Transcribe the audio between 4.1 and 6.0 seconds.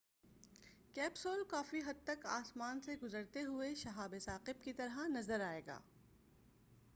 ثاقِب کی طرح نظر آئےگا